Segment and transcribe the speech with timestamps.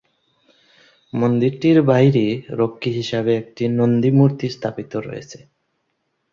[1.13, 2.25] মন্দিরটির বাইরে
[2.59, 5.39] রক্ষী হিসেবে একটি নন্দী মূর্তি স্থাপিত রয়েছে।